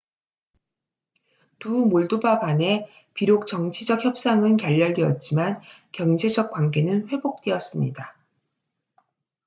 [1.59, 8.15] 두 몰도바 간에 비록 정치적 협상은 결렬되었지만 경제적 관계는 회복되었습니다